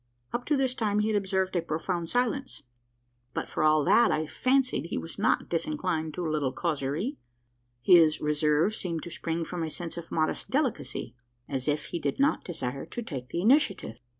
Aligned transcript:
Up 0.33 0.45
to 0.45 0.57
this 0.57 0.73
time, 0.73 0.97
he 1.01 1.09
had 1.09 1.15
observed 1.15 1.55
a 1.55 1.61
profound 1.61 2.09
silence; 2.09 2.63
but 3.35 3.47
for 3.47 3.61
all 3.61 3.83
that, 3.83 4.11
I 4.11 4.25
fancied 4.25 4.85
he 4.87 4.97
was 4.97 5.19
not 5.19 5.47
disinclined 5.47 6.15
to 6.15 6.25
a 6.25 6.31
little 6.31 6.51
causerie. 6.51 7.17
His 7.83 8.19
reserve 8.19 8.73
seemed 8.73 9.03
to 9.03 9.11
spring 9.11 9.45
from 9.45 9.61
a 9.61 9.69
sense 9.69 9.97
of 9.97 10.11
modest 10.11 10.49
delicacy 10.49 11.13
as 11.47 11.67
if 11.67 11.85
he 11.93 11.99
did 11.99 12.19
not 12.19 12.43
desire 12.43 12.87
to 12.87 13.03
take 13.03 13.29
the 13.29 13.41
initiative. 13.41 13.97